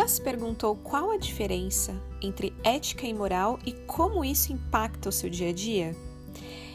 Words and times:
Já 0.00 0.08
se 0.08 0.22
perguntou 0.22 0.76
qual 0.76 1.10
a 1.10 1.18
diferença 1.18 1.94
entre 2.22 2.54
ética 2.64 3.06
e 3.06 3.12
moral 3.12 3.58
e 3.66 3.72
como 3.86 4.24
isso 4.24 4.50
impacta 4.50 5.10
o 5.10 5.12
seu 5.12 5.28
dia 5.28 5.50
a 5.50 5.52
dia? 5.52 5.94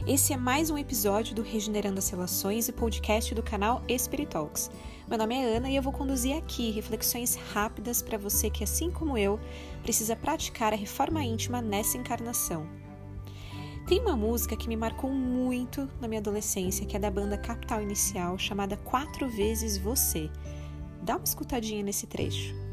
Esse 0.06 0.32
é 0.32 0.38
mais 0.38 0.70
um 0.70 0.78
episódio 0.78 1.34
do 1.34 1.42
Regenerando 1.42 1.98
as 1.98 2.08
Relações 2.08 2.68
e 2.68 2.72
podcast 2.72 3.34
do 3.34 3.42
canal 3.42 3.82
Espiritalks. 3.88 4.70
Meu 5.08 5.18
nome 5.18 5.34
é 5.34 5.56
Ana 5.58 5.72
e 5.72 5.76
eu 5.76 5.82
vou 5.82 5.92
conduzir 5.92 6.38
aqui 6.38 6.70
reflexões 6.70 7.34
rápidas 7.52 8.00
para 8.00 8.20
você 8.20 8.48
que, 8.52 8.64
assim 8.64 8.92
como 8.92 9.18
eu, 9.18 9.40
precisa 9.82 10.16
praticar 10.16 10.72
a 10.72 10.78
reforma 10.78 11.24
íntima 11.24 11.64
nessa 11.64 11.98
encarnação. 11.98 12.70
Tem 13.88 14.02
uma 14.02 14.16
música 14.16 14.56
que 14.56 14.70
me 14.70 14.78
marcou 14.78 15.10
muito 15.10 15.90
na 16.00 16.08
minha 16.08 16.22
adolescência, 16.22 16.86
que 16.86 16.96
é 16.96 17.00
da 17.00 17.10
banda 17.10 17.40
Capital 17.40 17.82
Inicial, 17.82 18.38
chamada 18.38 18.78
Quatro 18.78 19.28
Vezes 19.28 19.80
Você. 19.80 20.30
Dá 21.02 21.16
uma 21.16 21.24
escutadinha 21.24 21.82
nesse 21.82 22.06
trecho. 22.06 22.65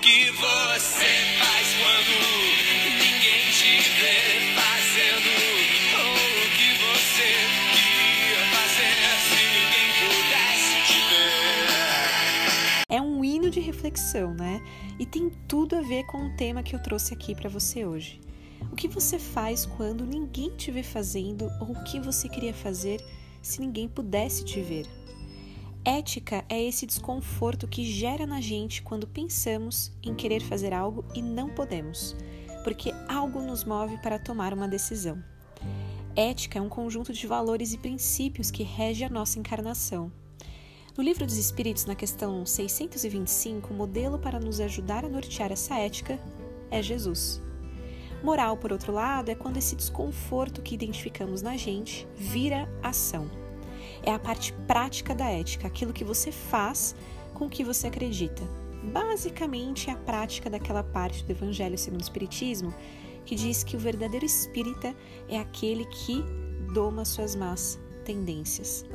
Que 0.00 0.30
você 0.30 1.10
faz 1.38 1.74
quando 1.74 2.12
ninguém 2.98 3.42
te 3.50 3.82
vê 3.98 4.54
fazendo? 4.54 5.30
Ou 5.98 6.14
o 6.14 6.48
que 6.56 6.68
você 6.86 7.30
queria 7.74 8.42
fazer 8.54 8.94
se 9.26 9.40
ninguém 9.56 9.88
pudesse 9.98 10.76
te 10.86 10.98
ver? 11.10 12.86
É 12.88 13.00
um 13.02 13.24
hino 13.24 13.50
de 13.50 13.58
reflexão, 13.60 14.32
né? 14.34 14.62
E 15.00 15.04
tem 15.04 15.30
tudo 15.48 15.76
a 15.76 15.80
ver 15.80 16.04
com 16.06 16.26
o 16.26 16.36
tema 16.36 16.62
que 16.62 16.76
eu 16.76 16.82
trouxe 16.82 17.12
aqui 17.14 17.34
para 17.34 17.50
você 17.50 17.84
hoje. 17.84 18.20
O 18.72 18.76
que 18.76 18.86
você 18.86 19.18
faz 19.18 19.66
quando 19.66 20.06
ninguém 20.06 20.50
te 20.56 20.70
vê 20.70 20.84
fazendo 20.84 21.50
ou 21.60 21.72
o 21.72 21.84
que 21.84 21.98
você 21.98 22.28
queria 22.28 22.54
fazer 22.54 23.04
se 23.42 23.60
ninguém 23.60 23.88
pudesse 23.88 24.44
te 24.44 24.60
ver? 24.60 24.86
Ética 25.88 26.44
é 26.50 26.62
esse 26.62 26.84
desconforto 26.84 27.66
que 27.66 27.82
gera 27.82 28.26
na 28.26 28.42
gente 28.42 28.82
quando 28.82 29.06
pensamos 29.06 29.90
em 30.02 30.14
querer 30.14 30.42
fazer 30.42 30.74
algo 30.74 31.02
e 31.14 31.22
não 31.22 31.48
podemos, 31.48 32.14
porque 32.62 32.92
algo 33.08 33.40
nos 33.40 33.64
move 33.64 33.96
para 34.02 34.18
tomar 34.18 34.52
uma 34.52 34.68
decisão. 34.68 35.24
Ética 36.14 36.58
é 36.58 36.62
um 36.62 36.68
conjunto 36.68 37.10
de 37.10 37.26
valores 37.26 37.72
e 37.72 37.78
princípios 37.78 38.50
que 38.50 38.62
rege 38.62 39.02
a 39.02 39.08
nossa 39.08 39.38
encarnação. 39.38 40.12
No 40.94 41.02
Livro 41.02 41.24
dos 41.24 41.38
Espíritos, 41.38 41.86
na 41.86 41.94
questão 41.94 42.44
625, 42.44 43.72
o 43.72 43.74
modelo 43.74 44.18
para 44.18 44.38
nos 44.38 44.60
ajudar 44.60 45.06
a 45.06 45.08
nortear 45.08 45.50
essa 45.52 45.78
ética 45.78 46.20
é 46.70 46.82
Jesus. 46.82 47.40
Moral, 48.22 48.58
por 48.58 48.72
outro 48.72 48.92
lado, 48.92 49.30
é 49.30 49.34
quando 49.34 49.56
esse 49.56 49.74
desconforto 49.74 50.60
que 50.60 50.74
identificamos 50.74 51.40
na 51.40 51.56
gente 51.56 52.06
vira 52.14 52.68
ação 52.82 53.47
é 54.02 54.12
a 54.12 54.18
parte 54.18 54.52
prática 54.66 55.14
da 55.14 55.28
ética, 55.28 55.66
aquilo 55.66 55.92
que 55.92 56.04
você 56.04 56.32
faz 56.32 56.94
com 57.34 57.46
o 57.46 57.50
que 57.50 57.64
você 57.64 57.86
acredita. 57.86 58.42
Basicamente, 58.92 59.90
é 59.90 59.92
a 59.92 59.96
prática 59.96 60.48
daquela 60.48 60.82
parte 60.82 61.24
do 61.24 61.30
Evangelho 61.30 61.76
segundo 61.76 62.00
o 62.00 62.04
Espiritismo 62.04 62.72
que 63.28 63.34
diz 63.34 63.62
que 63.62 63.76
o 63.76 63.78
verdadeiro 63.78 64.24
espírita 64.24 64.96
é 65.28 65.38
aquele 65.38 65.84
que 65.84 66.24
doma 66.72 67.04
suas 67.04 67.36
más 67.36 67.78
tendências. 68.02 68.86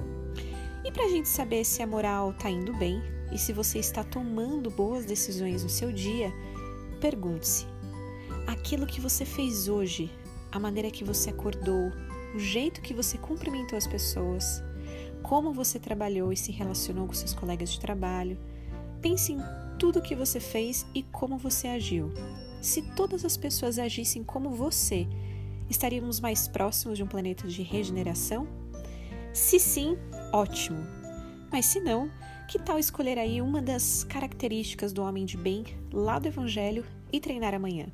E 0.84 0.92
para 0.92 1.06
a 1.06 1.10
gente 1.10 1.30
saber 1.30 1.64
se 1.64 1.84
a 1.84 1.88
moral 1.88 2.32
está 2.32 2.50
indo 2.50 2.74
bem 2.74 3.00
e 3.32 3.38
se 3.38 3.54
você 3.54 3.78
está 3.78 4.04
tomando 4.04 4.72
boas 4.72 5.06
decisões 5.06 5.62
no 5.62 5.70
seu 5.70 5.92
dia, 5.92 6.34
pergunte-se: 7.00 7.68
aquilo 8.48 8.88
que 8.88 9.00
você 9.00 9.24
fez 9.24 9.68
hoje, 9.68 10.12
a 10.52 10.60
maneira 10.60 10.90
que 10.90 11.04
você 11.04 11.30
acordou, 11.30 11.92
o 12.34 12.40
jeito 12.40 12.82
que 12.82 12.94
você 12.94 13.20
cumprimentou 13.20 13.78
as 13.78 13.86
pessoas, 13.86 14.64
como 15.24 15.54
você 15.54 15.80
trabalhou 15.80 16.32
e 16.32 16.38
se 16.38 16.52
relacionou 16.52 17.08
com 17.08 17.14
seus 17.14 17.34
colegas 17.34 17.72
de 17.72 17.80
trabalho. 17.80 18.38
Pense 19.02 19.32
em 19.32 19.40
tudo 19.80 20.00
o 20.00 20.02
que 20.02 20.16
você 20.16 20.40
fez 20.40 20.86
e 20.94 21.02
como 21.02 21.38
você 21.38 21.68
agiu. 21.70 22.12
Se 22.62 22.82
todas 22.82 23.26
as 23.26 23.36
pessoas 23.36 23.80
agissem 23.80 24.24
como 24.24 24.52
você, 24.52 25.08
estaríamos 25.70 26.20
mais 26.20 26.48
próximos 26.48 26.98
de 26.98 27.04
um 27.04 27.08
planeta 27.08 27.48
de 27.48 27.64
regeneração? 27.64 28.48
Se 29.34 29.58
sim, 29.60 29.98
ótimo. 30.32 30.80
Mas 31.52 31.66
se 31.66 31.80
não, 31.80 32.12
que 32.48 32.60
tal 32.60 32.78
escolher 32.78 33.18
aí 33.18 33.42
uma 33.42 33.62
das 33.62 34.04
características 34.04 34.94
do 34.94 35.02
homem 35.02 35.26
de 35.26 35.38
bem 35.38 35.64
lá 35.92 36.20
do 36.20 36.28
Evangelho 36.28 36.86
e 37.12 37.20
treinar 37.20 37.54
amanhã? 37.54 37.88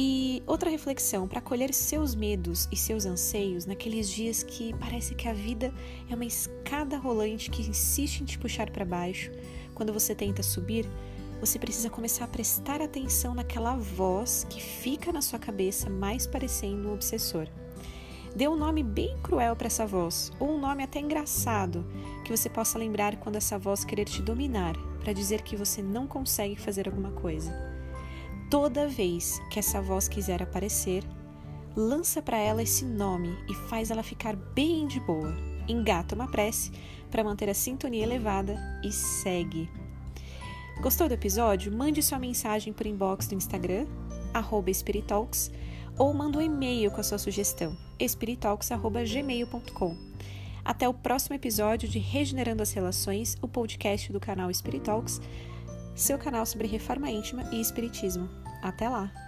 E 0.00 0.44
outra 0.46 0.70
reflexão, 0.70 1.26
para 1.26 1.40
acolher 1.40 1.74
seus 1.74 2.14
medos 2.14 2.68
e 2.70 2.76
seus 2.76 3.04
anseios 3.04 3.66
naqueles 3.66 4.08
dias 4.08 4.44
que 4.44 4.72
parece 4.74 5.12
que 5.12 5.26
a 5.26 5.32
vida 5.32 5.74
é 6.08 6.14
uma 6.14 6.24
escada 6.24 6.96
rolante 6.96 7.50
que 7.50 7.68
insiste 7.68 8.20
em 8.20 8.24
te 8.24 8.38
puxar 8.38 8.70
para 8.70 8.84
baixo. 8.84 9.32
Quando 9.74 9.92
você 9.92 10.14
tenta 10.14 10.40
subir, 10.40 10.88
você 11.40 11.58
precisa 11.58 11.90
começar 11.90 12.26
a 12.26 12.28
prestar 12.28 12.80
atenção 12.80 13.34
naquela 13.34 13.74
voz 13.74 14.46
que 14.48 14.62
fica 14.62 15.10
na 15.10 15.20
sua 15.20 15.40
cabeça 15.40 15.90
mais 15.90 16.28
parecendo 16.28 16.90
um 16.90 16.94
obsessor. 16.94 17.48
Dê 18.36 18.46
um 18.46 18.54
nome 18.54 18.84
bem 18.84 19.18
cruel 19.20 19.56
para 19.56 19.66
essa 19.66 19.84
voz, 19.84 20.30
ou 20.38 20.50
um 20.50 20.60
nome 20.60 20.84
até 20.84 21.00
engraçado, 21.00 21.84
que 22.24 22.30
você 22.30 22.48
possa 22.48 22.78
lembrar 22.78 23.16
quando 23.16 23.34
essa 23.34 23.58
voz 23.58 23.84
querer 23.84 24.04
te 24.04 24.22
dominar, 24.22 24.76
para 25.00 25.12
dizer 25.12 25.42
que 25.42 25.56
você 25.56 25.82
não 25.82 26.06
consegue 26.06 26.54
fazer 26.54 26.86
alguma 26.86 27.10
coisa. 27.10 27.77
Toda 28.50 28.88
vez 28.88 29.40
que 29.50 29.58
essa 29.58 29.80
voz 29.82 30.08
quiser 30.08 30.42
aparecer, 30.42 31.04
lança 31.76 32.22
para 32.22 32.38
ela 32.38 32.62
esse 32.62 32.82
nome 32.82 33.36
e 33.46 33.54
faz 33.68 33.90
ela 33.90 34.02
ficar 34.02 34.34
bem 34.34 34.86
de 34.86 34.98
boa. 35.00 35.36
Engata 35.68 36.14
uma 36.14 36.30
prece 36.30 36.72
para 37.10 37.22
manter 37.22 37.50
a 37.50 37.54
sintonia 37.54 38.04
elevada 38.04 38.56
e 38.82 38.90
segue. 38.90 39.70
Gostou 40.80 41.08
do 41.08 41.14
episódio? 41.14 41.70
Mande 41.70 42.02
sua 42.02 42.18
mensagem 42.18 42.72
por 42.72 42.86
inbox 42.86 43.26
do 43.26 43.34
Instagram, 43.34 43.86
Espiritalks, 44.66 45.50
ou 45.98 46.14
manda 46.14 46.38
um 46.38 46.42
e-mail 46.42 46.90
com 46.90 47.00
a 47.00 47.04
sua 47.04 47.18
sugestão, 47.18 47.76
espiritalks.gmail.com. 47.98 49.96
Até 50.64 50.88
o 50.88 50.94
próximo 50.94 51.34
episódio 51.34 51.86
de 51.88 51.98
Regenerando 51.98 52.62
as 52.62 52.72
Relações, 52.72 53.36
o 53.42 53.48
podcast 53.48 54.10
do 54.12 54.20
canal 54.20 54.50
Espiritalks 54.50 55.20
seu 56.00 56.18
canal 56.18 56.46
sobre 56.46 56.66
reforma 56.66 57.10
íntima 57.10 57.48
e 57.52 57.60
espiritismo. 57.60 58.28
Até 58.62 58.88
lá! 58.88 59.27